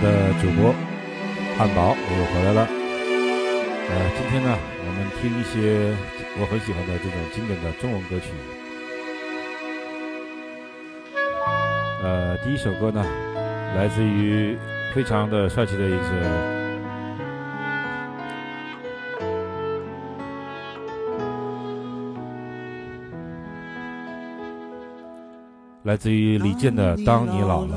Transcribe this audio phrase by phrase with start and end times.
[0.00, 0.74] 的主播
[1.56, 2.66] 汉堡，我又回来了。
[3.90, 5.94] 呃，今天呢，我们听一些
[6.40, 8.32] 我很喜欢的这种经典的中文歌曲。
[12.02, 13.04] 呃，第一首歌呢，
[13.76, 14.56] 来自于
[14.94, 16.60] 非常的帅气的一个。
[25.82, 27.76] 来自于李健的《当你老了》。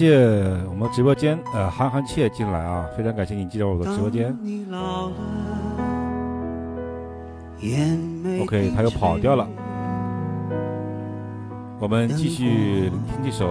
[0.00, 0.16] 谢
[0.70, 4.34] 我们直播间呃憨憨切进来啊，非常感谢你进入我的直播间。
[8.40, 9.46] OK，他又跑掉了。
[11.78, 13.46] 我们继续听这首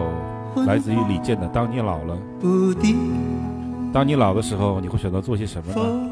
[0.66, 2.18] 来自于李健的《当你老了》。
[3.94, 6.10] 当你老的时候，你会选择做些什么呢？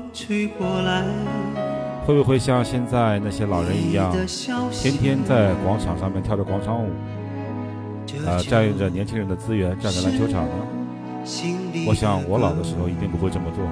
[2.05, 4.13] 会不会像现在那些老人一样，
[4.71, 6.89] 天天在广场上面跳着广场舞，
[8.27, 10.51] 呃，占用着年轻人的资源，站在篮球场呢？
[11.87, 13.65] 我想我老的时候一定不会这么做，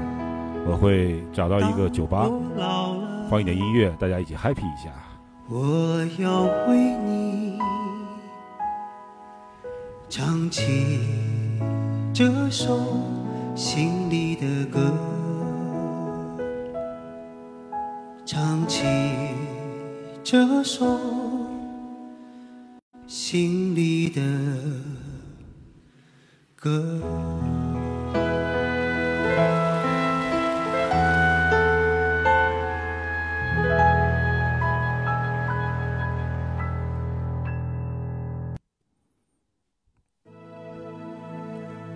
[0.66, 2.30] 我会找到一个酒吧，
[3.30, 4.90] 放一点音乐，大家一起 happy 一下。
[5.50, 7.60] 我要为你。
[10.08, 11.00] 唱起
[12.14, 12.80] 这首
[13.56, 14.80] 心里的歌，
[18.26, 18.86] 唱起
[20.24, 20.86] 这首
[23.18, 24.22] 心里的。
[26.54, 27.00] 歌。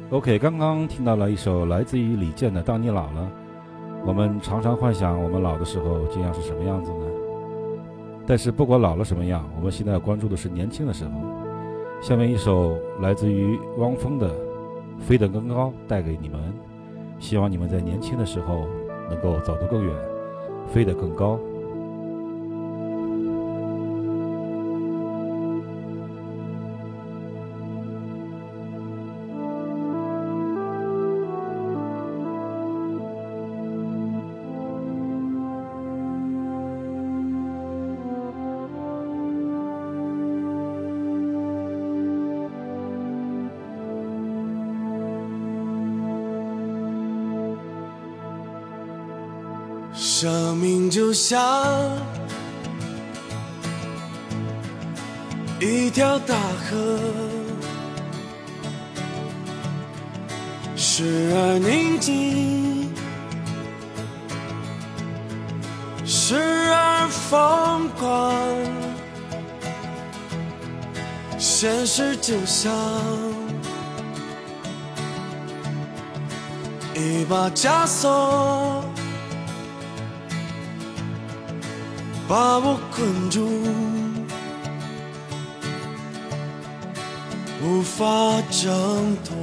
[0.09, 3.21] OK，刚刚听到了一首来自于李健的《当你老了》。
[4.05, 7.18] 我们常常幻想我们老的时候将要是什么样子呢？
[8.29, 11.11] 但是不管老了什么样，我们现在要关注的是年轻的时候。
[11.99, 14.29] 下面一首来自于汪峰的
[14.99, 16.39] 《飞得更高》带给你们，
[17.17, 18.67] 希望你们在年轻的时候
[19.09, 19.91] 能够走得更远，
[20.67, 21.39] 飞得更高。
[50.89, 51.39] 就像
[55.59, 56.99] 一条大河，
[60.75, 62.91] 时而宁静，
[66.05, 66.35] 时
[66.71, 68.33] 而疯狂。
[71.37, 72.73] 现实就像
[76.95, 78.88] 一把枷锁。
[82.29, 83.49] 把我困住，
[87.63, 88.05] 无法
[88.51, 89.35] 挣脱。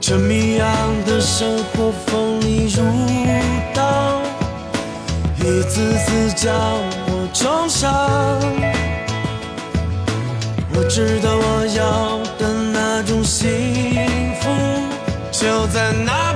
[0.00, 0.66] 这迷样
[1.04, 2.82] 的生活锋利如
[3.74, 4.22] 刀，
[5.36, 6.50] 一次次将
[7.08, 7.92] 我重伤。
[10.72, 13.50] 我知道我要的那种幸
[14.40, 14.48] 福，
[15.30, 16.27] 就在那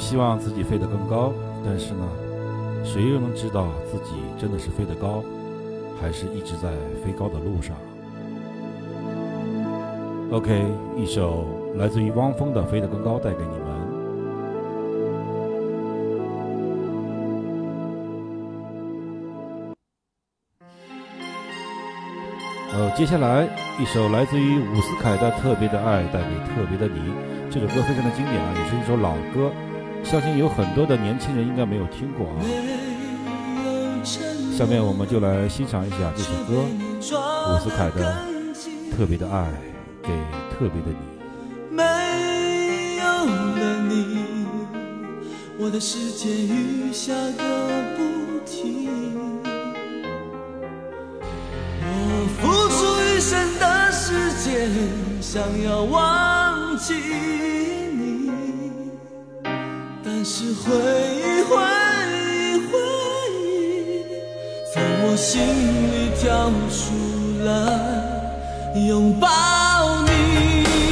[0.00, 1.32] 希望自己飞得更高，
[1.64, 2.08] 但是呢，
[2.82, 5.22] 谁又能知道自己真的是飞得高，
[6.00, 6.70] 还是一直在
[7.04, 7.76] 飞高的路上
[10.32, 10.64] ？OK，
[10.96, 11.44] 一首
[11.76, 13.60] 来自于汪峰的《飞得更高》带给你们。
[22.72, 23.46] 呃，接下来
[23.78, 27.12] 一首来自于伍思凯的《特别的爱》带给特别的你。
[27.50, 29.50] 这首歌非常的经典啊，也是一首老歌。
[30.04, 32.36] 相信有很多的年轻人应该没有听过啊。
[34.56, 38.16] 下面我们就来欣赏一下这首歌，伍思凯的
[38.96, 39.50] 《特别的爱
[40.02, 40.08] 给
[40.50, 40.96] 特别的你》。
[41.70, 41.82] 没
[42.96, 44.46] 有了你，
[45.58, 47.42] 我的世界雨下个
[47.96, 48.00] 不
[48.44, 48.88] 停。
[51.82, 52.80] 我付出
[53.16, 54.68] 一生的时间，
[55.22, 57.69] 想要忘记。
[60.40, 61.52] 是回忆，回
[62.16, 62.72] 忆，回
[63.44, 64.08] 忆，
[64.72, 65.28] 从我心
[65.92, 66.80] 里跳出
[67.44, 67.52] 来，
[68.88, 69.28] 拥抱
[70.06, 70.89] 你。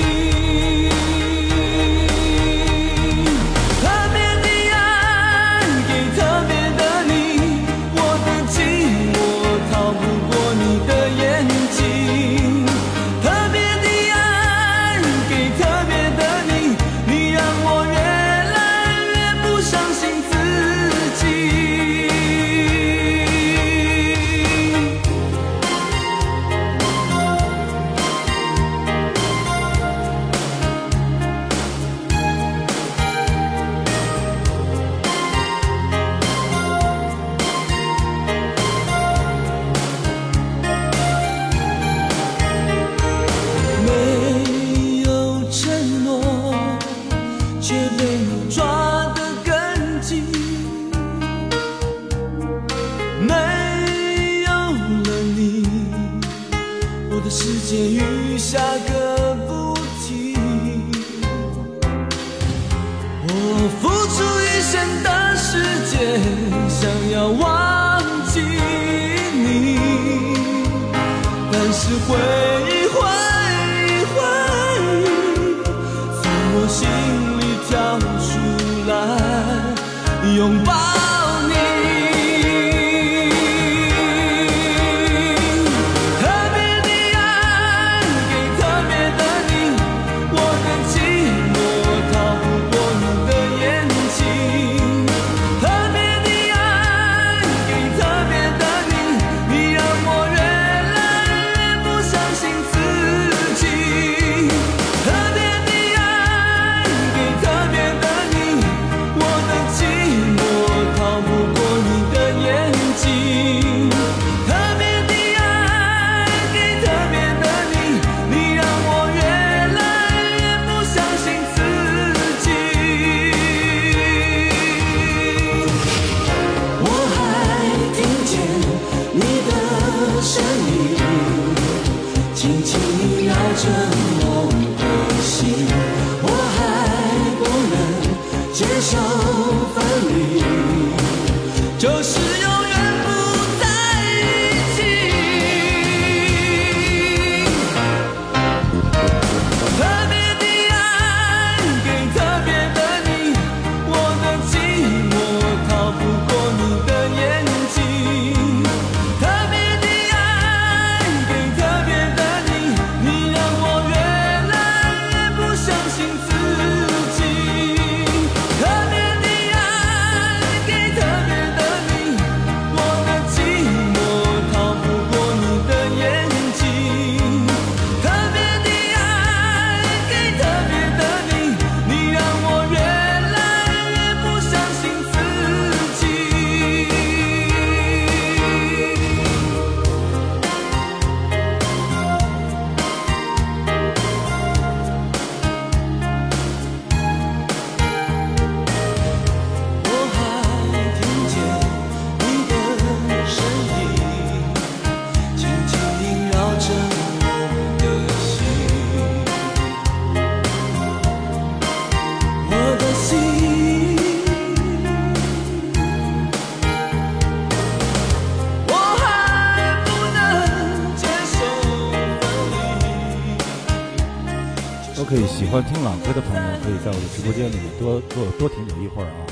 [225.88, 229.25] 喜欢听朗歌的朋友，可以在我的直播间里面多多多停留一会儿啊。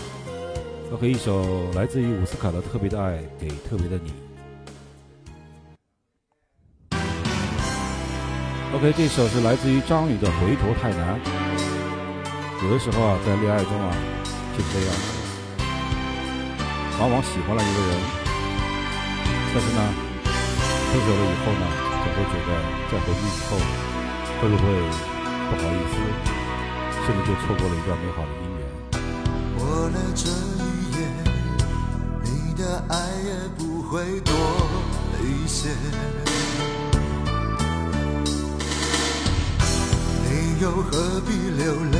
[0.92, 4.10] OK，一首来自于伍思凯的《特别的爱给特别的你》。
[8.74, 11.20] OK，这首是来自于张宇的《回头太难》。
[12.64, 13.92] 有的时候啊，在恋爱中啊，
[14.56, 14.94] 就是这样，
[17.00, 18.00] 往往喜欢了一个人，
[19.52, 19.92] 但是呢，
[20.24, 21.68] 分手了以后呢，
[22.02, 22.48] 总会觉得
[22.90, 23.60] 再回去以后，
[24.40, 24.64] 会不会？
[25.48, 25.94] 不好意思，
[27.06, 28.60] 甚至就错过了一段美好的姻缘。
[29.56, 30.60] 过了这一
[30.96, 30.98] 夜，
[32.24, 32.94] 你的爱
[33.24, 34.34] 也不会多
[35.22, 35.68] 一些。
[40.28, 41.96] 你又何必流泪？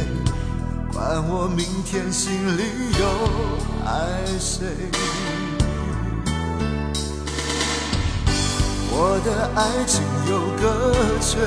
[0.93, 2.63] 管我明天心里
[2.99, 3.07] 又
[3.85, 4.67] 爱谁？
[8.91, 10.65] 我的爱情有个
[11.21, 11.39] 缺。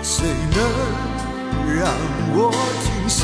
[0.00, 0.58] 谁能
[1.76, 1.84] 让
[2.34, 2.50] 我
[2.82, 3.18] 停歇？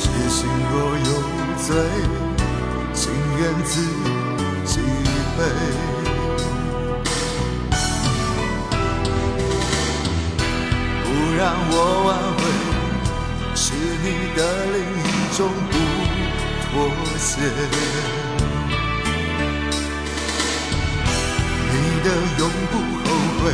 [0.00, 1.10] 痴心若有
[1.58, 1.66] 罪，
[2.92, 3.02] 情
[3.38, 3.72] 愿自
[4.64, 4.72] 己
[5.36, 5.40] 背。
[11.04, 11.72] 不让我
[12.06, 12.40] 挽回，
[13.54, 14.38] 是你的
[14.72, 15.38] 另一种
[15.70, 15.74] 不
[16.62, 16.68] 妥
[17.18, 17.30] 协。
[21.70, 22.06] 你的
[22.38, 22.72] 永不
[23.04, 23.06] 后
[23.42, 23.44] 悔。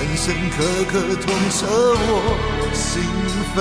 [0.00, 0.56] 深深刻
[0.90, 2.10] 刻痛彻我
[2.72, 3.02] 心
[3.54, 3.56] 扉，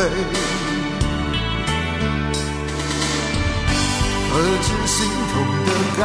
[4.31, 4.95] 何止心
[5.33, 6.01] 痛的感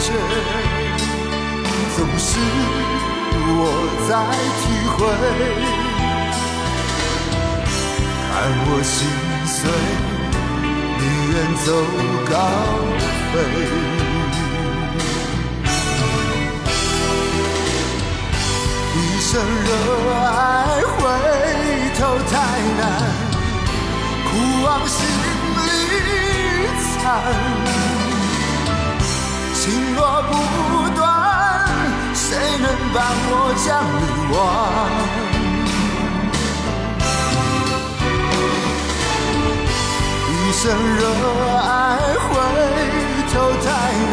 [0.00, 0.10] 觉，
[1.96, 2.28] 总是
[3.46, 3.62] 我
[4.08, 4.10] 在
[4.58, 4.98] 体会。
[8.26, 8.28] 看
[8.66, 8.98] 我心
[9.46, 9.56] 碎，
[10.98, 11.68] 你远走
[12.28, 12.34] 高
[13.32, 13.34] 飞。
[19.30, 19.46] 一生热
[20.24, 20.26] 爱
[20.82, 20.98] 回
[21.96, 22.34] 头太
[22.80, 22.82] 难，
[24.24, 24.28] 苦
[24.64, 24.98] 往心
[25.54, 25.62] 里
[26.98, 26.98] 藏。
[29.54, 29.62] 情
[29.94, 30.32] 若不
[30.96, 31.00] 断，
[32.12, 32.26] 谁
[32.58, 32.98] 能帮
[33.30, 33.68] 我将
[34.00, 34.02] 你
[34.34, 34.36] 忘？
[40.26, 40.60] 一生
[40.98, 41.00] 热
[41.54, 41.70] 爱
[42.26, 42.28] 回
[43.32, 43.68] 头太
[44.10, 44.12] 难，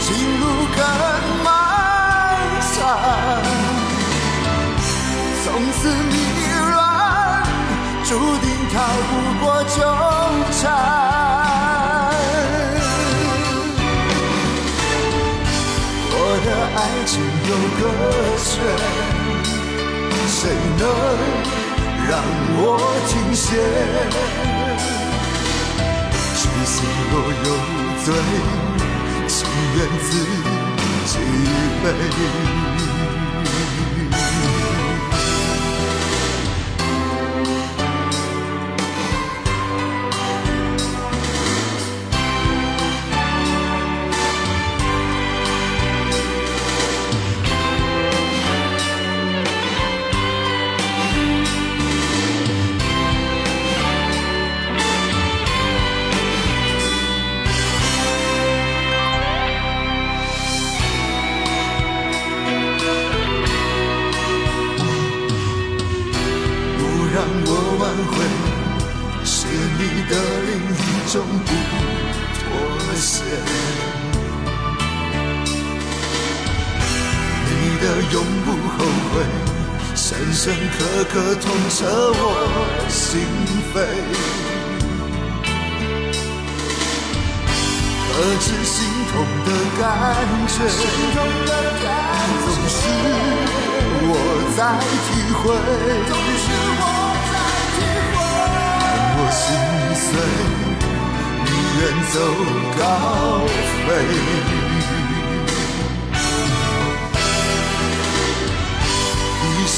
[0.00, 0.06] 情
[0.38, 0.42] 路
[0.76, 0.78] 更
[1.42, 1.44] 漫
[2.76, 3.43] 长。
[5.44, 6.16] 从此迷
[6.70, 7.44] 乱，
[8.02, 8.74] 注定逃
[9.10, 9.12] 不
[9.44, 9.76] 过纠
[10.52, 10.62] 缠。
[16.16, 17.12] 我的爱情
[17.50, 17.80] 有个
[18.42, 18.48] 缺，
[20.28, 20.40] 谁
[20.78, 20.82] 能
[22.08, 22.10] 让
[22.56, 22.64] 我
[23.06, 23.44] 停歇？
[26.34, 26.74] 痴心
[27.12, 27.46] 若有
[28.02, 28.06] 罪，
[29.28, 29.36] 情
[29.76, 30.08] 愿自
[31.04, 31.12] 己
[31.82, 31.86] 背。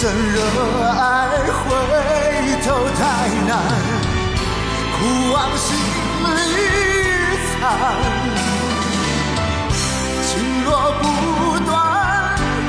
[0.07, 0.39] 一生热
[0.87, 1.03] 爱，
[1.51, 1.67] 回
[2.63, 2.67] 头
[2.97, 3.03] 太
[3.49, 3.51] 难，
[4.95, 4.97] 苦
[5.33, 5.67] 往心
[6.37, 6.63] 里
[7.51, 7.53] 藏。
[10.23, 10.31] 情
[10.63, 10.69] 若
[11.03, 11.05] 不
[11.67, 11.75] 断，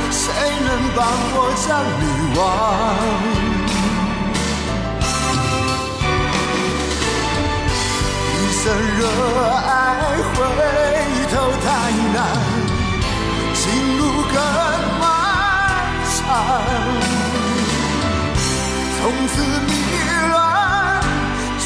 [0.09, 0.19] 谁
[0.65, 0.99] 能帮
[1.35, 1.67] 我将
[2.01, 2.03] 你
[2.39, 2.41] 忘？
[8.33, 8.65] 一生
[8.97, 8.99] 热
[9.67, 9.69] 爱，
[10.33, 10.35] 回
[11.29, 11.67] 头太
[12.15, 12.17] 难，
[13.53, 13.61] 情
[13.99, 14.01] 路
[14.33, 14.35] 更
[14.99, 15.03] 漫
[16.17, 16.25] 长。
[19.07, 19.71] 从此迷
[20.31, 20.37] 乱，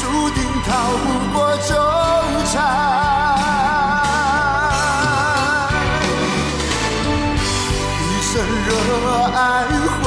[0.30, 0.70] 定逃
[1.02, 1.04] 不
[1.36, 1.74] 过纠
[2.52, 2.54] 缠。
[7.98, 8.30] 一生
[8.64, 8.70] 热
[9.34, 9.36] 爱，
[9.98, 10.04] 回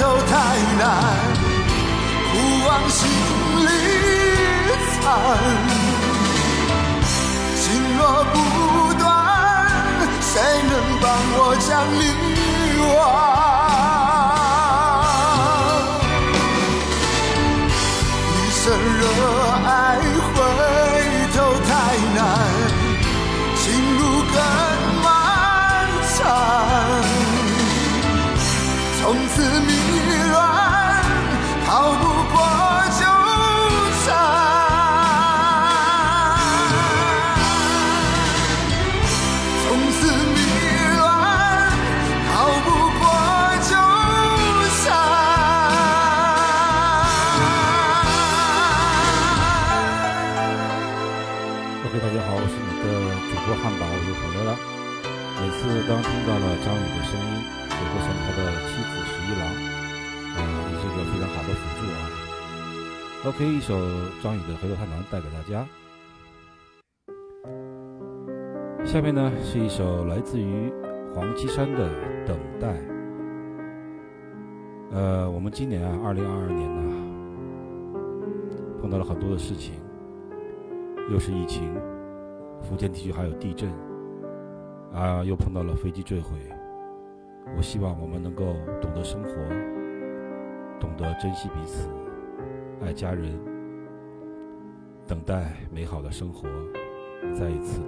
[0.30, 0.32] 太
[0.78, 0.82] 难，
[2.32, 2.34] 不
[2.66, 2.98] 往心
[3.66, 3.68] 里
[4.94, 4.98] 藏。
[7.54, 7.62] 情
[7.98, 8.00] 若
[8.32, 8.34] 不
[8.94, 9.04] 断，
[10.22, 10.32] 谁
[10.70, 10.72] 能
[11.02, 11.04] 帮
[11.36, 11.68] 我将
[12.00, 12.02] 你
[12.96, 13.39] 忘？
[63.22, 63.74] OK，一首
[64.22, 65.68] 张宇的《回头太难》带给大家。
[68.82, 70.72] 下面呢是一首来自于
[71.14, 71.86] 黄绮珊的
[72.26, 72.68] 《等待》。
[74.92, 76.80] 呃，我们今年啊，二零二二年呢、
[78.80, 79.74] 碰到了很多的事情，
[81.10, 81.74] 又是疫情，
[82.62, 83.70] 福建地区还有地震，
[84.94, 86.38] 啊，又碰到了飞机坠毁。
[87.54, 89.30] 我希望我们能够懂得生活，
[90.80, 91.86] 懂得珍惜彼此，
[92.82, 93.38] 爱家人，
[95.06, 96.48] 等待美好的生活
[97.38, 97.86] 再一次的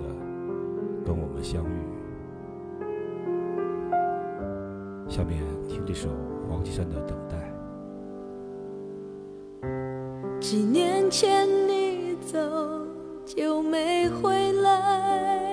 [1.05, 1.69] 跟我们相遇。
[5.09, 6.11] 下面听这首
[6.49, 7.37] 黄绮珊的《等待》。
[10.41, 12.39] 几年前你走
[13.25, 15.51] 就没回来，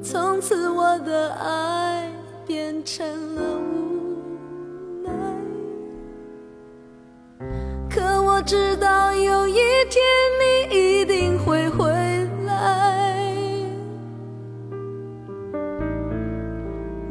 [0.00, 2.12] 从此我的爱
[2.46, 3.42] 变成了
[8.48, 9.58] 知道有一
[9.90, 10.00] 天
[10.40, 11.86] 你一定会回
[12.46, 13.30] 来，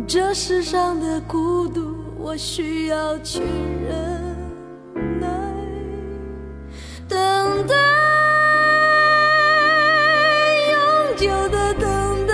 [0.07, 3.43] 这世上的孤独，我需要去
[3.87, 4.35] 忍
[5.19, 5.27] 耐，
[7.07, 7.75] 等待，
[10.71, 12.33] 永久的等待，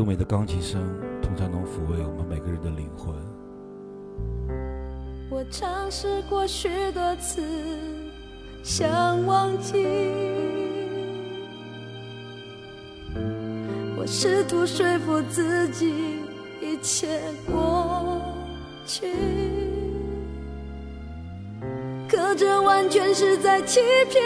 [0.00, 0.80] 优美的钢琴声
[1.20, 3.14] 通常能抚慰我们每个人的灵魂。
[5.28, 7.42] 我尝试过许多次，
[8.62, 9.86] 想忘记。
[13.94, 15.92] 我试图说服自己，
[16.62, 18.22] 一切过
[18.86, 19.12] 去。
[22.08, 24.22] 可这完全是在欺骗，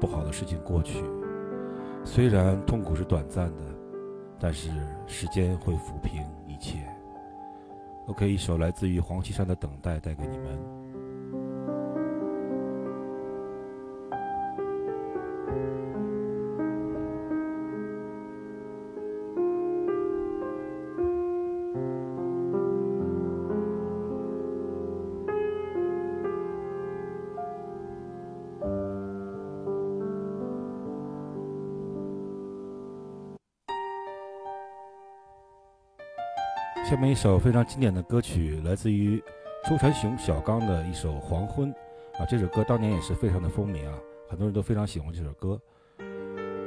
[0.00, 1.04] 不好的事情过去。
[2.04, 3.62] 虽然痛苦是短暂的，
[4.38, 4.70] 但是
[5.06, 6.78] 时间会抚平一切。
[8.06, 10.45] OK，一首来自于黄绮珊的《等待》带给你们。
[37.16, 39.16] 一首非常经典的歌曲，来自于
[39.66, 41.72] 周传雄、小刚的一首《黄昏》
[42.22, 43.94] 啊，这首歌当年也是非常的风靡啊，
[44.28, 45.58] 很多人都非常喜欢这首歌。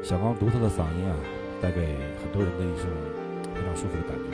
[0.02, 1.16] 小刚独特的嗓音啊，
[1.62, 2.90] 带给很多人的一种
[3.54, 4.26] 非常舒服的感觉。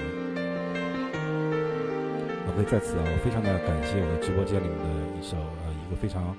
[2.48, 6.34] 我可以在此啊，我非常的感谢我的直播间里面的一首呃一个非常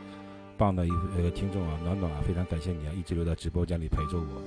[0.57, 4.41] 棒的一个听众啊，暖暖啊，非常感谢你啊，一直留在直播间里陪着我。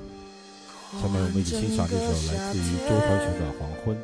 [1.00, 3.96] 下面我们一起欣赏这首来自于周传雄的《黄昏》。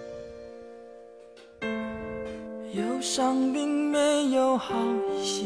[2.75, 4.75] 忧伤并没有好
[5.17, 5.45] 一些，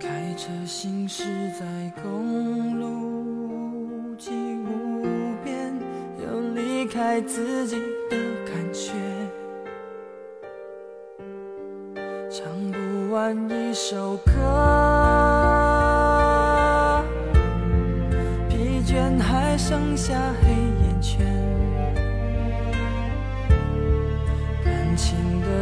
[0.00, 1.22] 开车行驶
[1.52, 1.64] 在
[2.02, 5.72] 公路际无边，
[6.20, 7.76] 有离开自己
[8.10, 8.90] 的感觉，
[12.28, 14.32] 唱不完一首歌，
[18.48, 20.12] 疲倦还剩下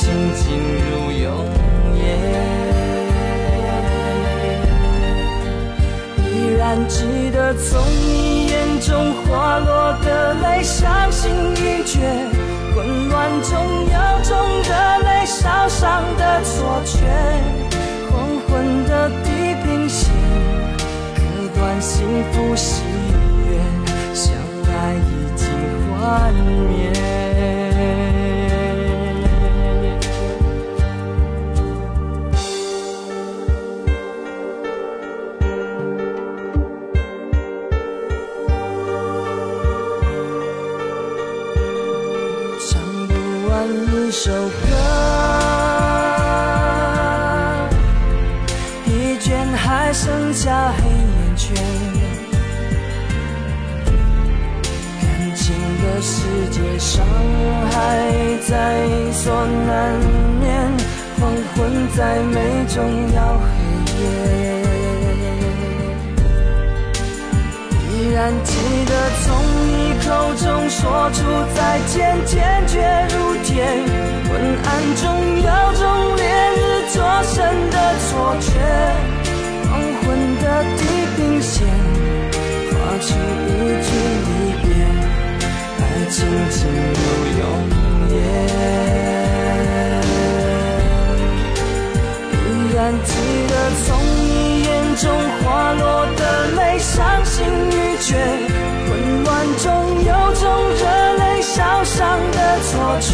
[0.00, 1.24] 情进入永
[1.96, 2.00] 夜，
[6.22, 11.98] 依然记得从你眼中滑落的泪，伤心欲绝，
[12.76, 13.50] 混乱中
[13.86, 14.30] 有种
[14.62, 14.70] 热
[15.02, 16.94] 泪烧伤的错觉，
[18.08, 19.26] 黄昏的地
[19.64, 20.12] 平线，
[21.16, 21.20] 割
[21.56, 22.84] 断幸福喜
[23.50, 23.58] 悦，
[24.14, 24.32] 相
[24.64, 25.02] 爱已
[25.34, 25.48] 经
[25.90, 27.17] 幻灭。
[50.48, 51.54] 下黑眼圈，
[54.98, 55.04] 感
[55.36, 55.44] 情
[55.82, 56.16] 的世
[56.50, 57.04] 界伤
[57.70, 57.70] 害
[58.48, 58.50] 在
[59.12, 59.68] 所难
[60.40, 60.48] 免，
[61.20, 61.20] 黄
[61.52, 62.00] 昏再
[62.32, 62.34] 美
[62.66, 62.76] 终
[63.14, 63.46] 要黑
[63.92, 64.00] 夜。
[67.92, 68.50] 依然记
[68.86, 69.26] 得从
[69.68, 70.80] 你口中说
[71.12, 71.18] 出
[71.54, 71.58] 再
[71.88, 72.80] 见，坚决
[73.14, 73.52] 如铁。
[74.30, 74.32] 昏
[74.64, 75.04] 暗中
[75.42, 75.84] 有种
[76.16, 76.24] 烈
[76.56, 76.58] 日
[76.94, 76.96] 灼
[77.34, 77.36] 身
[77.68, 78.48] 的错觉，
[81.48, 81.66] 线
[82.70, 83.08] 画出
[83.48, 83.50] 一
[83.82, 83.88] 句
[84.26, 84.28] 离
[84.62, 84.68] 别，
[85.78, 86.16] 爱情
[86.50, 87.00] 进入
[87.40, 87.42] 永
[88.10, 88.14] 夜。
[92.44, 93.10] 依然记
[93.48, 94.28] 得从你
[94.62, 95.02] 眼中
[95.40, 95.82] 滑落
[96.16, 96.22] 的
[96.54, 98.08] 泪，伤心欲绝，
[98.86, 98.88] 混
[99.24, 99.66] 乱中
[100.04, 100.44] 有种
[100.76, 100.84] 热
[101.16, 101.96] 泪烧伤
[102.30, 103.10] 的错觉。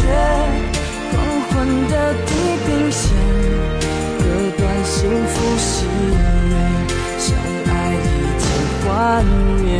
[1.11, 1.13] 黄
[1.47, 1.53] 昏
[1.87, 1.93] 的
[2.25, 2.29] 地
[2.65, 3.01] 平线，
[4.19, 4.21] 割
[4.57, 4.93] 断幸
[5.25, 6.19] 福喜悦，
[8.95, 9.75] 幻灭。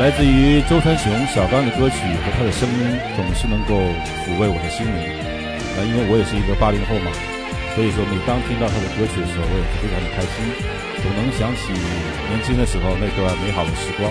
[0.00, 3.78] 来自于周传雄、小刚的歌曲和他的声音，总是能够
[4.26, 5.06] 抚慰我的心灵。
[5.86, 7.12] 因为我也是一个八零后嘛，
[7.76, 10.42] 所以说每当听到他的歌曲的时候，我也是非常的开心，
[10.98, 11.70] 总能想起
[12.26, 14.10] 年轻的时候那段美好的时光。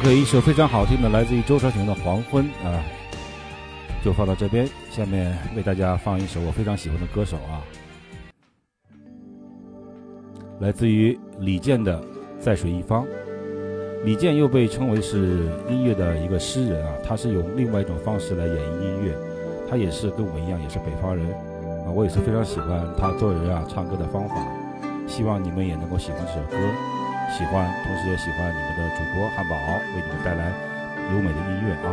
[0.00, 2.82] OK，一首非常好听的，来自于周传雄的《黄昏》啊，
[4.02, 4.66] 就放到这边。
[4.90, 7.60] 下面为大家放一首我非常喜欢的歌手啊，
[10.60, 12.00] 来自于李健的
[12.38, 13.04] 《在水一方》。
[14.02, 19.14] 李健又被称为是音乐的一个诗人啊，他是用另外一种方式来演绎音乐，
[19.68, 21.26] 他也是跟我一样，也是北方人
[21.84, 24.34] 啊，我也是非常喜欢他做人啊唱歌的方法，
[25.06, 26.99] 希望你们也能够喜欢这首歌。
[27.30, 29.56] 喜欢，同时也喜欢你们的主播汉堡
[29.94, 30.52] 为你们带来
[31.12, 31.88] 优美的音乐啊！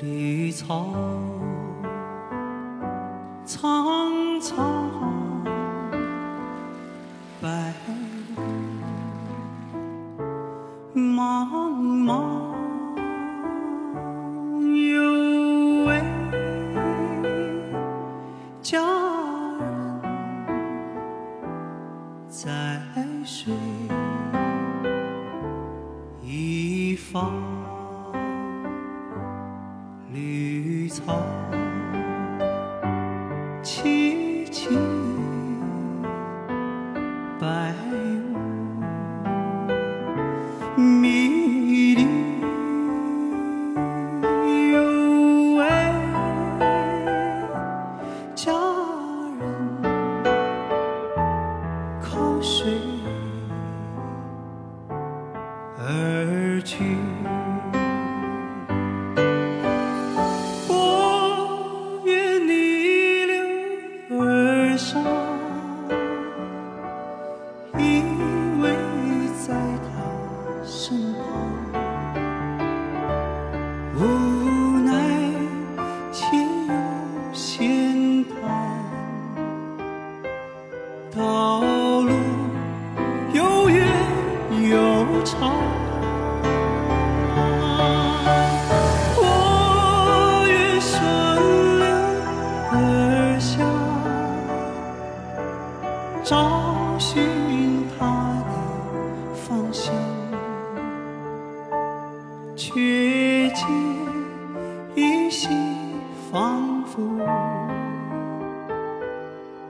[0.00, 0.86] 绿草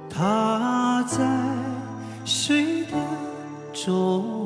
[0.08, 1.24] 他在
[2.24, 2.96] 水的
[3.72, 4.37] 中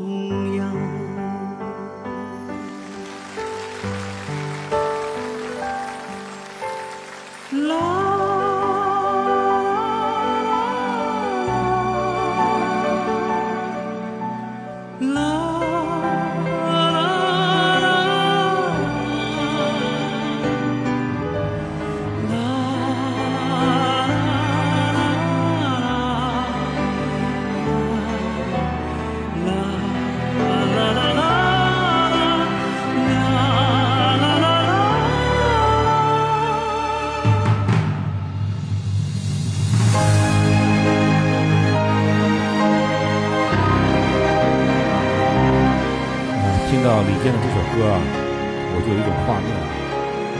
[47.03, 49.51] 李健的这首歌啊，我就有一种画面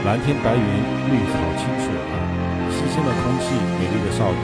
[0.07, 0.67] 蓝天白云，
[1.11, 1.91] 绿草青翠，
[2.71, 4.39] 新鲜的空气，美丽的少女，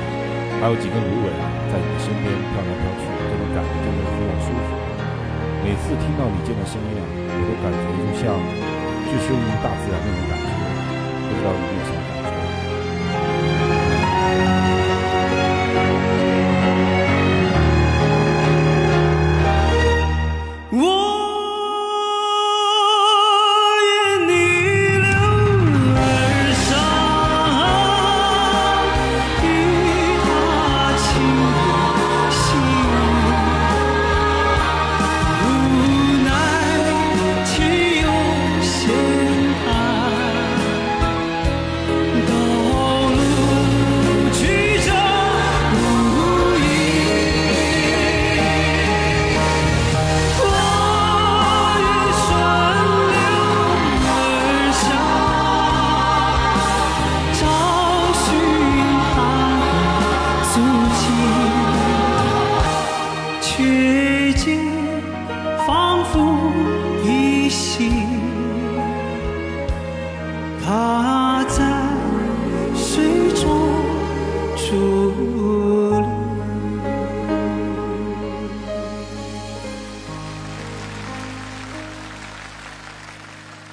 [0.59, 4.69] 还有几根芦苇啊，在你的身边飘来飘去，这种感觉真的非常舒服。
[5.63, 8.35] 每次听到李健的声音啊，我都感觉就像
[9.07, 10.51] 置身于大自然那种感觉，
[11.23, 12.18] 不知道你有什么感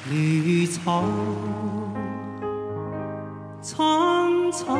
[0.09, 1.03] 绿草
[3.61, 4.79] 苍苍，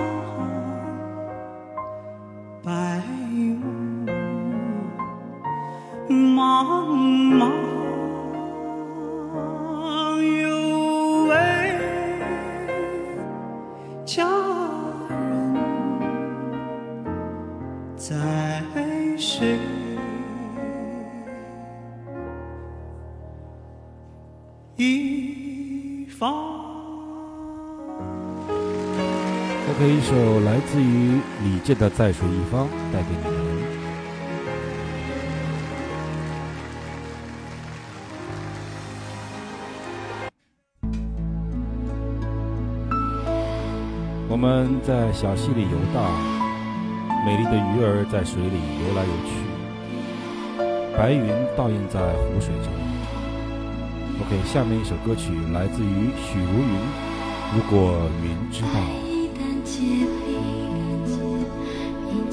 [31.79, 33.35] 的《在水一方》，带给你们。
[44.29, 46.05] 我们在小溪里游荡，
[47.25, 49.31] 美丽的鱼儿在水里游来游去，
[50.97, 52.73] 白云倒映在湖水中。
[54.21, 56.79] OK，下面一首歌曲来自于许茹芸，
[57.55, 58.69] 《如果云知道》。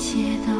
[0.04, 0.53] 写的，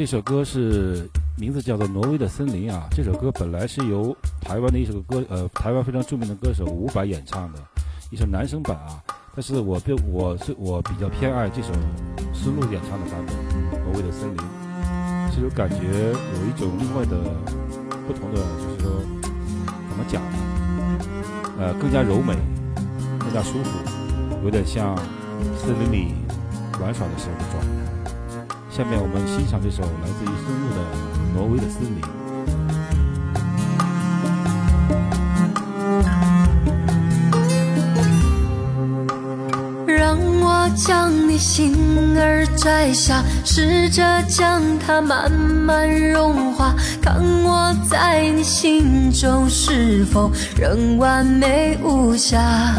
[0.00, 2.88] 这首歌是名字叫做《挪威的森林》啊。
[2.90, 7.58] 这首歌本来是由台湾的一首歌，呃，台湾非常著名的歌手伍佰演唱的
[8.10, 9.04] 一首男声版啊。
[9.34, 11.68] 但是我比我是我比较偏爱这首
[12.32, 13.36] 孙露演唱的版本
[13.84, 14.36] 《挪威的森林》，
[15.34, 17.18] 这种感觉有一种另外的
[18.06, 19.02] 不同的，就是说
[19.90, 20.38] 怎么讲呢？
[21.58, 22.34] 呃，更加柔美，
[23.18, 23.78] 更加舒服，
[24.44, 24.96] 有点像
[25.58, 26.14] 森林里
[26.80, 27.79] 玩耍的时候的状态。
[28.80, 30.80] 下面我们欣赏这首来自于孙露的
[31.34, 32.00] 《挪威的森林》。
[39.86, 41.76] 让我将你心
[42.18, 52.74] 儿摘下，试着将它慢慢融化，看我在你心中是否仍完美无瑕，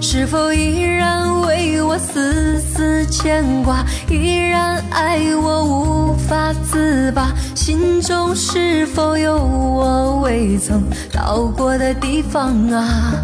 [0.00, 10.82] 是否依然为我丝丝牵挂，依然爱我无法自拔，心中是否有我未曾
[11.12, 13.14] 到过的地方啊？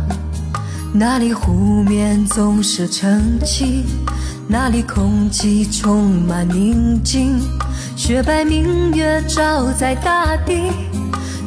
[0.95, 3.85] 那里湖面总是澄清，
[4.47, 7.41] 那里空气充满宁静，
[7.97, 10.71] 雪白明月照在大地，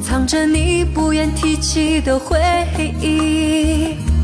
[0.01, 2.39] 藏着你不愿提起的回
[3.01, 4.14] 忆。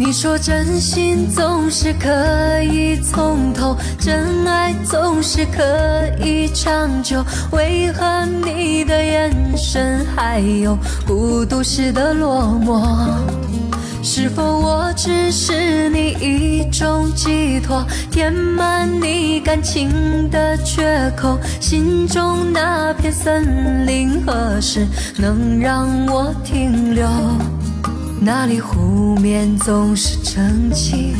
[0.00, 2.08] 你说真心总是可
[2.62, 5.62] 以从头，真爱总是可
[6.24, 7.22] 以长久，
[7.52, 10.74] 为何你的眼神还有
[11.06, 12.82] 孤独时的落寞？
[14.02, 21.38] 是否我只是你一种寄托，填满你感情的缺口？
[21.60, 24.86] 心中那片森林何时
[25.18, 27.06] 能让我停留？
[28.22, 31.16] 那里湖面总是澄清，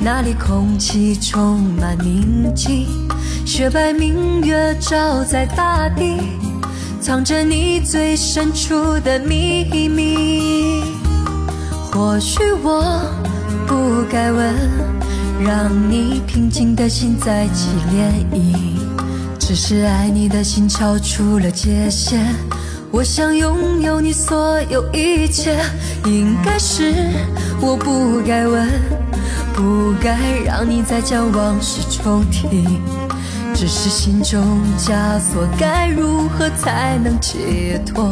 [0.00, 2.86] 那里空气充满宁静，
[3.44, 6.16] 雪白明月照在大地，
[6.98, 10.82] 藏着你最深处的秘密。
[11.92, 13.02] 或许我
[13.66, 14.54] 不该问，
[15.44, 18.56] 让你平静的心再起涟漪。
[19.38, 22.34] 只是爱你的心超出了界限，
[22.92, 25.58] 我想拥有你所有一切。
[26.06, 26.92] 应该是
[27.60, 28.68] 我不该问，
[29.54, 32.80] 不该让你再将往事重提。
[33.54, 38.04] 只是心中枷锁，该如何才能解脱？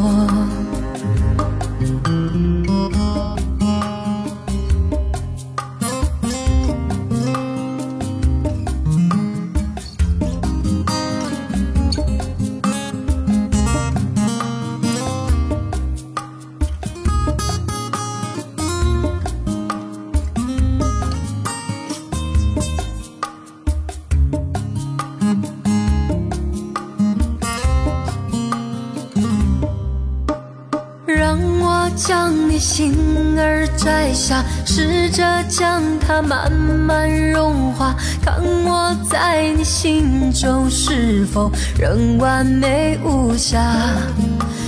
[33.83, 41.49] 摘下试着将它慢慢融化，看我在你心中是否
[41.79, 43.61] 仍完美无瑕，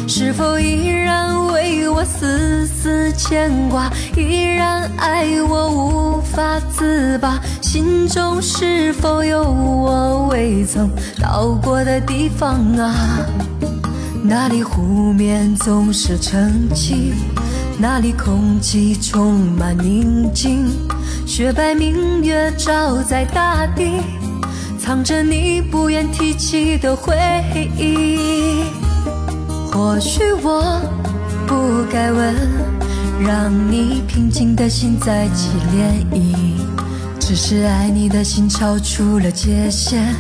[0.07, 10.89] 是否依然为我丝丝牵挂，依然爱我无法自拔，心中是否有我未曾
[11.21, 12.95] 到过的地方啊？
[14.23, 17.13] 那里湖面总是澄清。
[17.81, 20.67] 那里空气充满宁静，
[21.25, 24.03] 雪白明月照在大地，
[24.79, 27.17] 藏着你不愿提起的回
[27.75, 28.65] 忆。
[29.71, 30.79] 或许我
[31.47, 32.35] 不该问，
[33.19, 36.35] 让你平静的心再起涟漪。
[37.19, 40.13] 只是爱你的心超出了界限，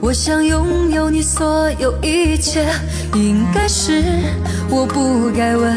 [0.00, 2.64] 我想拥有你所有一切。
[3.16, 4.00] 应该是
[4.70, 5.76] 我不该问。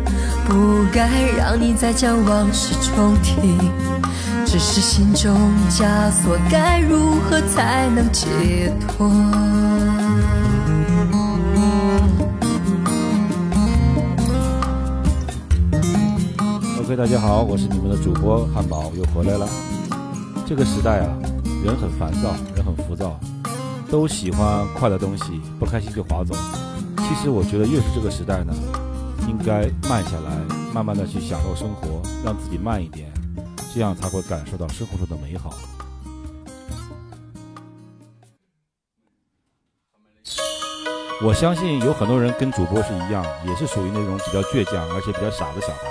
[0.51, 3.57] 不该让你再将往事重提，
[4.45, 5.33] 只是心中
[5.69, 8.27] 枷锁，该如何才能解
[8.85, 9.07] 脱
[16.81, 19.47] ？OK，大家好，我是你们的主播汉堡，又回来了。
[20.45, 21.07] 这个时代啊，
[21.63, 23.17] 人很烦躁，人很浮躁，
[23.89, 26.35] 都喜欢快的东西，不开心就划走。
[26.97, 28.53] 其实我觉得，越是这个时代呢，
[29.31, 30.29] 应该慢下来，
[30.73, 33.09] 慢慢的去享受生活，让自己慢一点。
[33.73, 35.53] 这样才会感受到生活中的美好。
[41.23, 45.87] 我相信有很多人跟主播是一样，也是属于那种比较倔强而且比较傻的小孩。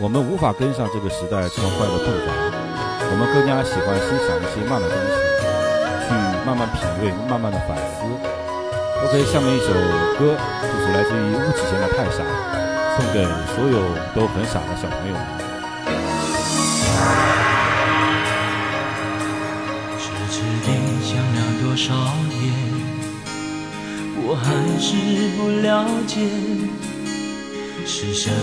[0.00, 2.32] 我们无法跟上这个时代这么快的步伐，
[3.12, 5.12] 我们更加喜欢欣赏一些慢的东西，
[6.08, 6.14] 去
[6.46, 8.08] 慢慢品味，慢慢的反思。
[9.04, 9.68] OK，下面一首
[10.16, 10.32] 歌
[10.64, 12.24] 就是来自于巫启贤的《太傻》，
[12.98, 13.22] 送给
[13.54, 13.78] 所有
[14.12, 15.22] 都很傻的小朋友们。
[19.96, 20.68] 痴痴地
[21.04, 21.94] 想了多少
[22.28, 22.36] 年，
[24.16, 24.88] 我还是
[25.36, 26.26] 不了解，
[27.86, 28.34] 是什么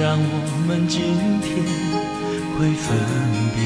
[0.00, 0.98] 让我们今
[1.42, 1.46] 天
[2.56, 2.96] 会分
[3.52, 3.60] 别？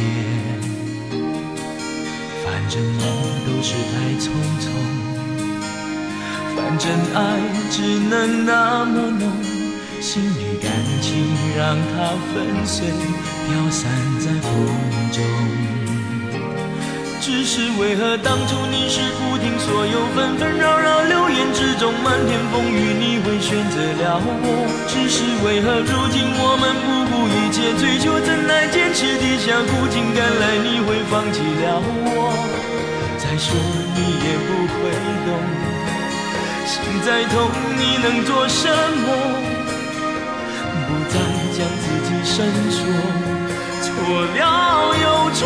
[2.44, 3.00] 反正梦
[3.46, 4.26] 都是太匆
[4.58, 4.66] 匆，
[6.56, 7.16] 反正爱
[7.70, 9.49] 只能那么浓。
[10.00, 10.72] 心里感
[11.02, 11.12] 情
[11.58, 14.50] 让它粉碎，飘散在风
[15.12, 15.22] 中。
[17.20, 24.64] 只是为何当初你是不听所有纷纷扰扰流言之中漫天风雨，你会选择了我？
[24.88, 31.76] 只是为何如今我们不顾一切追求，真爱坚持地下苦尽甘来，你会放弃了
[32.08, 32.32] 我？
[33.20, 33.52] 再说
[33.94, 34.88] 你也不会
[35.28, 35.28] 懂，
[36.64, 38.64] 心再痛你能做什
[39.04, 39.49] 么？
[40.90, 41.14] 不再
[41.56, 42.34] 将自己伸
[42.68, 42.78] 缩，
[43.80, 43.86] 错
[44.34, 44.38] 了
[45.00, 45.40] 又错，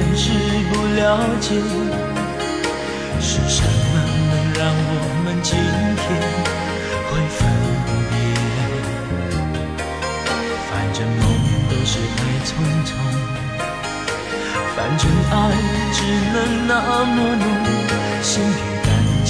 [0.00, 0.32] 还是
[0.72, 1.54] 不了解
[3.20, 4.92] 是什么能让我
[5.24, 6.02] 们今天
[7.06, 7.38] 会分
[8.08, 8.12] 别
[10.70, 11.22] 反正梦
[11.68, 12.48] 都是太匆
[12.86, 12.88] 匆
[14.74, 15.34] 反正爱
[15.92, 15.98] 只
[16.32, 16.36] 能
[16.66, 16.72] 那
[17.04, 17.44] 么浓
[18.22, 18.88] 心与感
[19.26, 19.28] 情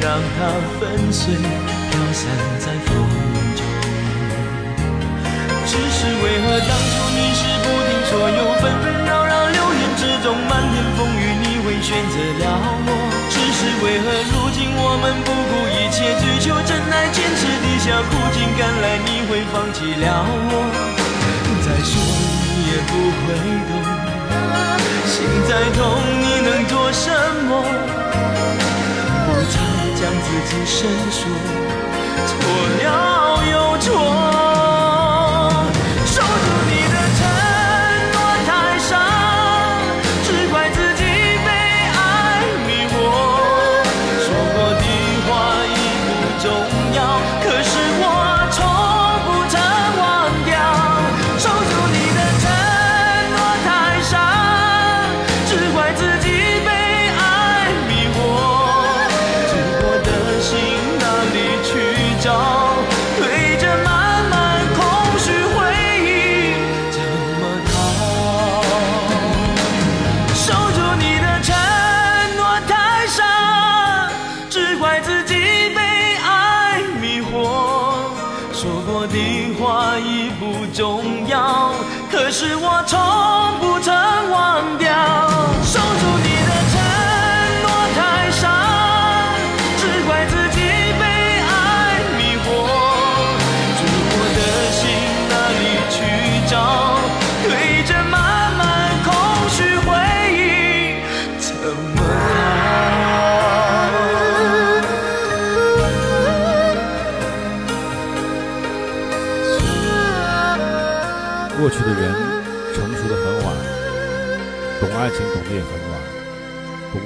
[0.00, 0.06] 让
[0.38, 0.38] 它
[0.78, 2.22] 粉碎飘散
[2.60, 2.94] 在风
[3.56, 3.60] 中。
[5.66, 9.51] 只是为何当初你是不听所有纷纷扰扰
[10.02, 12.58] 始终漫天风雨你会选择了。
[12.82, 12.90] 我
[13.30, 20.26] 只是为何如今我们不顾一切追求真爱坚持底下苦尽甘来你会放弃了。
[20.50, 20.58] 我
[21.62, 21.94] 再说
[22.42, 22.92] 你也不
[23.22, 23.30] 会
[23.70, 23.70] 懂
[25.06, 25.14] 心
[25.46, 25.80] 再痛
[26.18, 27.06] 你能做什
[27.46, 27.62] 么
[29.24, 29.56] 不再
[29.94, 31.30] 将自己深锁
[32.26, 32.30] 错
[32.82, 34.51] 了又错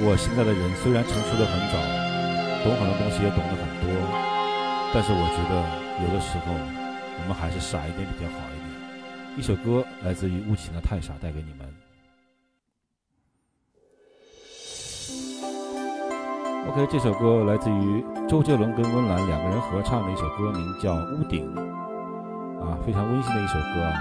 [0.07, 1.75] 我现在的人虽然成熟的很早，
[2.63, 3.91] 懂很多东西也懂得很多，
[4.93, 5.59] 但是我觉得
[5.99, 8.71] 有的时候我们还是傻一点比较好一点。
[9.35, 11.67] 一首歌来自于《雾情的太傻》，带给你们。
[16.71, 21.53] OK，这首歌来自于周杰伦跟温岚两个人合唱的一首歌，名叫《屋顶》，
[22.63, 23.91] 啊，非常温馨的一首歌啊，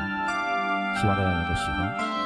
[1.01, 2.26] 希望大家能够喜欢。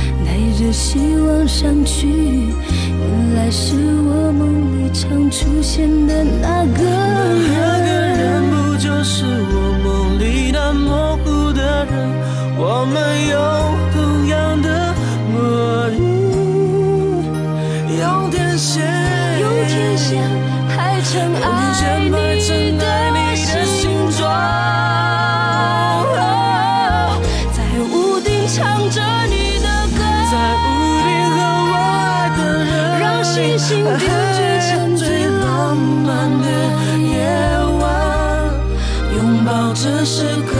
[0.57, 4.41] 着希望上去，原来是我梦
[4.77, 7.51] 里常出现的那个人。
[7.51, 11.91] 那个人不就是我梦里那模糊的人？
[12.57, 12.95] 我们
[13.27, 13.35] 有
[13.91, 14.93] 同样的
[15.31, 15.97] 魔力，
[17.99, 18.83] 用天线，
[19.39, 20.21] 用天线
[20.69, 21.11] 排成
[21.41, 21.49] 爱
[21.99, 22.83] 你的
[40.03, 40.57] 时刻，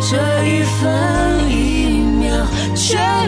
[0.00, 3.21] 这一分一秒，全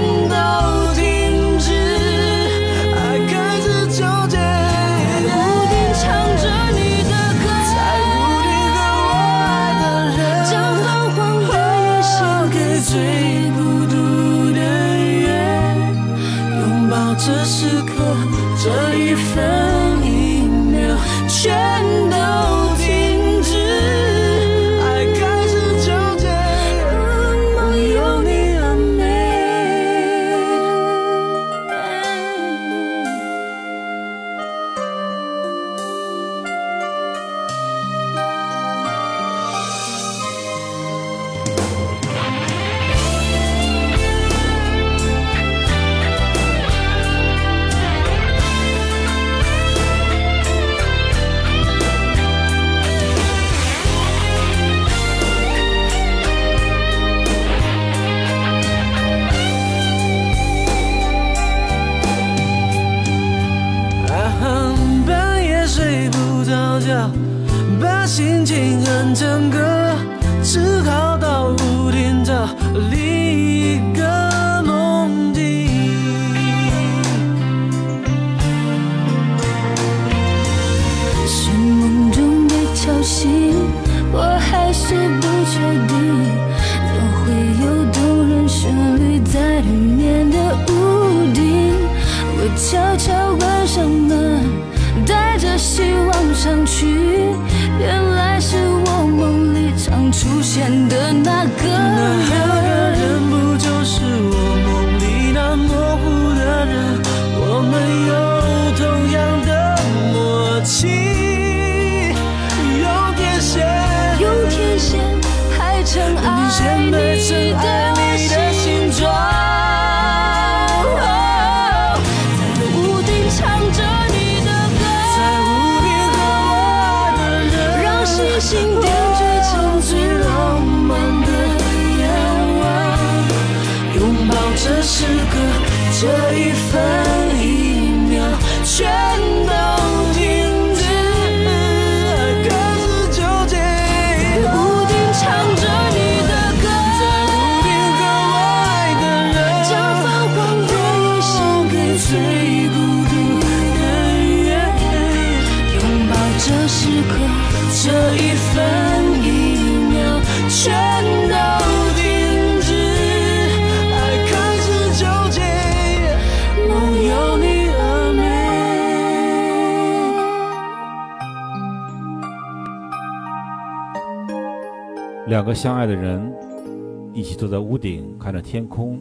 [178.74, 178.98] 空，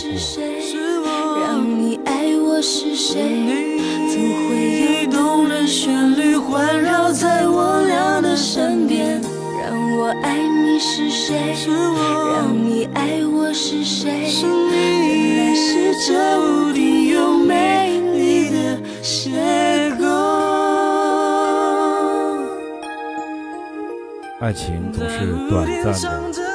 [1.41, 3.81] 让你爱我是谁？
[4.09, 4.15] 总
[4.49, 9.21] 会有动人旋律环绕在我俩的身边。
[9.61, 11.57] 让我爱你是谁？
[11.67, 14.31] 让你爱我是谁？
[14.71, 20.05] 原来是这屋顶有美丽的邂逅。
[24.39, 25.93] 爱情总是短暂
[26.33, 26.46] 的，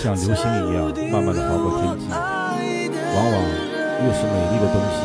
[0.00, 5.02] 像流星一样慢慢的划过天际，往往越是美丽的东西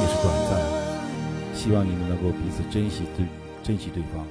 [0.00, 0.58] 越是短暂。
[1.54, 3.24] 希望你们能够彼此珍惜对
[3.62, 4.26] 珍惜对方。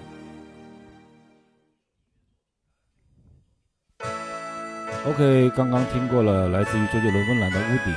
[5.07, 7.93] OK，刚刚听过了来自于周杰伦温岚的《屋顶》，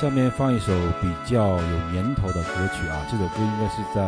[0.00, 0.72] 下面放一首
[1.02, 4.06] 比较有年头的歌曲啊，这首歌应该是在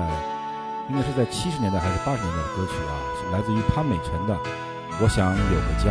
[0.89, 4.35] 应该是在七十年代还是八十年代的歌曲啊，是来自于潘美辰的
[5.03, 5.91] 《我想有个家》。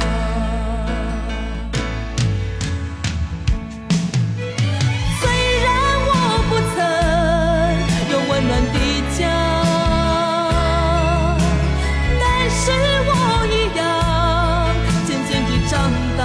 [8.51, 8.77] 难的
[9.17, 9.21] 家，
[12.19, 12.61] 但是
[13.07, 13.09] 我
[13.47, 13.81] 一样
[15.07, 15.73] 渐渐的长
[16.17, 16.19] 大。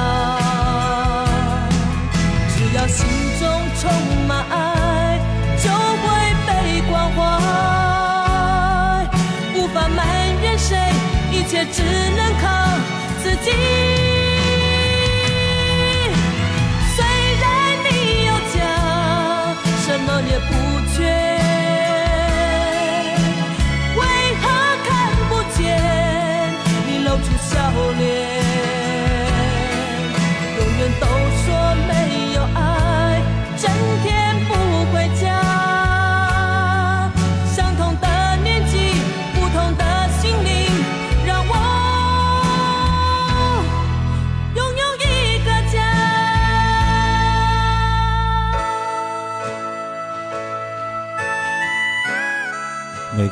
[2.51, 3.07] 只要心
[3.39, 3.43] 中
[3.79, 3.83] 充
[4.27, 4.55] 满爱，
[5.57, 6.05] 就会
[6.49, 6.51] 被
[6.91, 7.17] 关怀。
[9.55, 9.99] 无法埋
[10.43, 10.77] 怨谁，
[11.31, 12.06] 一切只。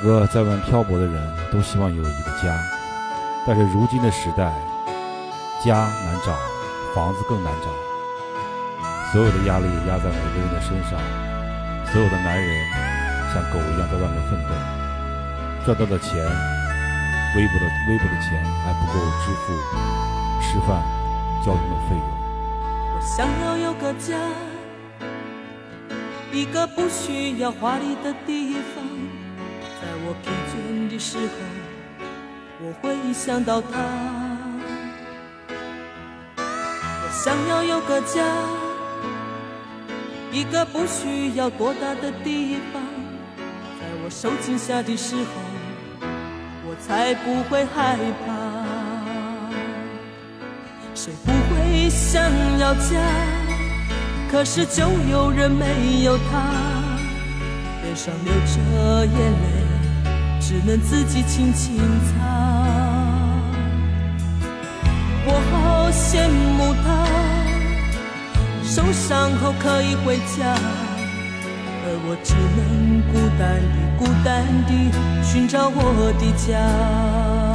[0.05, 2.55] 个在外漂泊的人都希望有一个家，
[3.47, 4.53] 但是如今的时代，
[5.65, 6.37] 家难找，
[6.95, 7.71] 房子更难找。
[9.11, 11.01] 所有的压力压在每个人的身上，
[11.91, 12.47] 所有的男人
[13.33, 14.53] 像狗一样在外面奋斗，
[15.65, 16.21] 赚到的钱，
[17.35, 18.93] 微薄的微薄的钱还不够
[19.25, 19.55] 支付
[20.43, 20.83] 吃饭、
[21.43, 22.05] 交通的费用。
[22.95, 24.19] 我想要有个家，
[26.31, 28.85] 一个不需要华丽的地方。
[31.05, 31.29] 时候，
[32.63, 33.69] 我会想到他。
[36.39, 38.25] 我想要有个家，
[40.33, 42.83] 一个不需要多大的地方。
[43.79, 45.25] 在我受惊吓的时候，
[46.67, 48.33] 我才不会害怕。
[50.95, 52.23] 谁不会想
[52.59, 52.99] 要家？
[54.33, 56.51] 可是就有人没有他，
[57.83, 59.64] 脸上流着眼泪。
[60.47, 62.13] 只能自己轻轻擦。
[65.27, 66.87] 我好羡慕他，
[68.63, 70.55] 受伤后可以回家，
[71.87, 73.43] 而我只能孤单
[73.73, 74.93] 地、孤单地
[75.23, 77.54] 寻找我的家。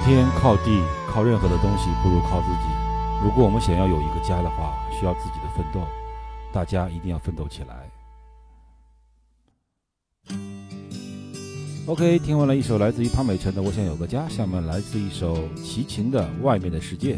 [0.00, 2.62] 靠天靠地靠任何的东西，不如靠自己。
[3.22, 5.86] 如果我们想要有一个家的话，需要自己的奋斗，
[6.54, 7.90] 大家一定要奋斗起来。
[11.86, 17.16] OK，听完了一首来自于潘美辰的《我想有个家》，下面来自一首齐秦的《外面的世界》。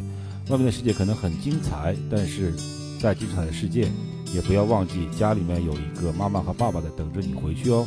[0.50, 2.52] 外面的世界可能很精彩，但是
[2.98, 3.88] 在精彩的世界，
[4.34, 7.86] 也不要忘记家里面有一个妈妈和爸爸在等着你回去哦。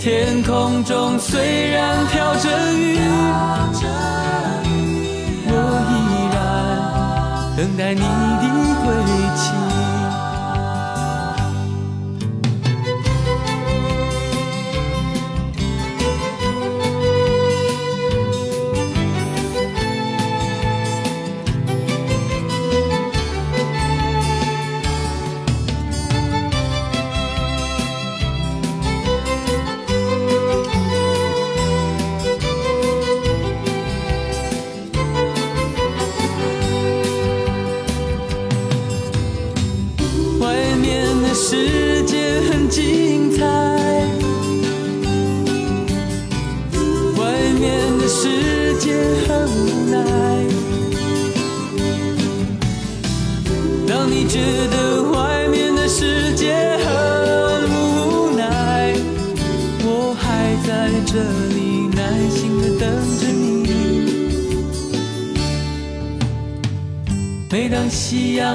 [0.00, 2.96] 天空中虽然飘着雨，
[5.46, 5.52] 我
[5.90, 5.92] 依
[6.32, 6.38] 然
[7.54, 8.44] 等待你的
[8.82, 8.88] 归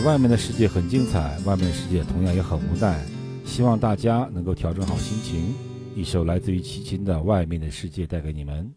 [0.00, 3.04] 外面的世界很精彩，外面的世界同样也很无奈。
[3.44, 5.54] 希望大家能够调整好心情。
[5.94, 8.72] 一首来自于齐秦的《外面的世界》带给你们。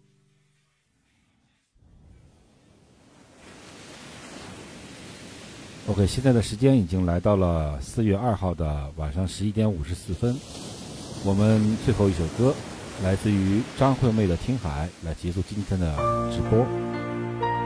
[5.87, 10.35] OK，现在的时间已经来到了四月二号的晚上十一点五十四分。
[11.23, 12.53] 我们最后一首歌
[13.03, 15.95] 来自于张惠妹的《听海》，来结束今天的
[16.31, 16.65] 直播。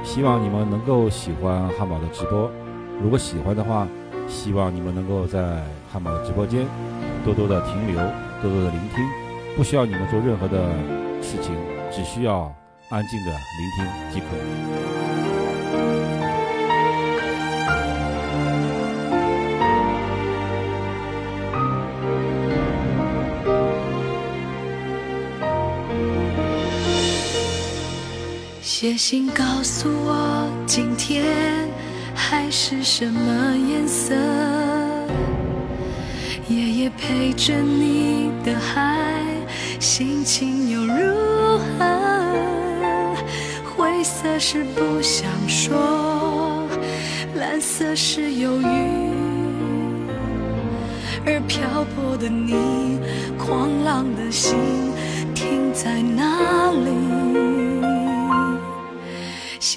[0.03, 2.51] 希望你们能够喜欢汉堡的直播。
[3.01, 3.87] 如果喜欢的话，
[4.27, 6.67] 希望你们能够在汉堡的直播间
[7.23, 7.95] 多多的停留，
[8.41, 9.03] 多多的聆听，
[9.55, 10.69] 不需要你们做任何的
[11.21, 11.55] 事情，
[11.91, 12.53] 只需要
[12.89, 14.25] 安静的聆听即可。
[28.61, 31.68] 写信告诉我今天。
[32.21, 34.13] 海是什么颜色？
[36.49, 39.23] 夜夜陪着你的海，
[39.79, 43.15] 心情又如何？
[43.73, 46.67] 灰色是不想说，
[47.35, 48.65] 蓝色是忧郁，
[51.25, 52.99] 而漂泊的你，
[53.37, 54.57] 狂浪的心
[55.33, 57.68] 停在哪里？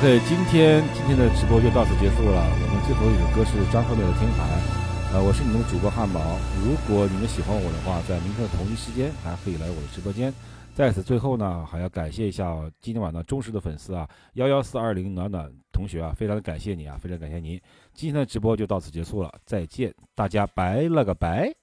[0.00, 2.40] OK，今天今天的直播就到此结束了。
[2.40, 4.48] 我们最后一首歌是张惠妹的《天海》。
[5.12, 6.40] 呃，我是你们的主播汉堡。
[6.64, 10.32] 如果你们喜欢我的话，在明天的同一时间还可以来我的直播间。
[10.72, 12.48] 在此最后呢，还要感谢一下
[12.80, 14.08] 今天晚上忠实的粉丝啊，
[14.40, 17.60] 幺幺四二零暖暖同学啊，非常的感谢你啊，非常感谢您。
[17.92, 21.59] 今天的直播就到此结束了，再见，大家拜了个拜。